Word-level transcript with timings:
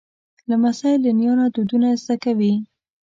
لمسی 0.49 0.93
له 1.03 1.11
نیا 1.19 1.33
نه 1.39 1.45
دودونه 1.53 1.87
زده 2.03 2.15
کوي. 2.23 2.53